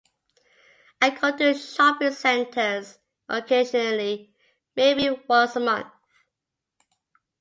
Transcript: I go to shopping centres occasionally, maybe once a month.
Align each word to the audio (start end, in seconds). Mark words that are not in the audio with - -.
I 0.99 1.11
go 1.11 1.37
to 1.37 1.53
shopping 1.53 2.11
centres 2.11 2.97
occasionally, 3.29 4.33
maybe 4.75 5.11
once 5.27 5.55
a 5.55 5.59
month. 5.59 5.93